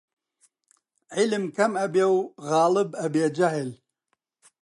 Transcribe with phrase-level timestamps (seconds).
[1.15, 2.17] عیلم کەم ئەبێ و
[2.47, 3.69] غاڵب ئەبێ جەهل